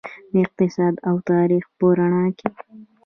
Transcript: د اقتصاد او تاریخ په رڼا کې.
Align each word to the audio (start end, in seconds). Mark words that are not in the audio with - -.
د 0.31 0.33
اقتصاد 0.45 0.95
او 1.07 1.15
تاریخ 1.31 1.65
په 1.77 1.85
رڼا 1.97 2.25
کې. 2.37 2.49